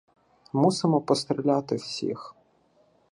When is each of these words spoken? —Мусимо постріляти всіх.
—Мусимо 0.53 1.01
постріляти 1.01 1.75
всіх. 1.75 2.35